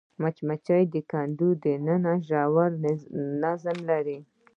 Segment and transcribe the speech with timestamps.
[0.21, 2.69] مچمچۍ د کندو دننه ژور
[3.43, 4.19] نظم لري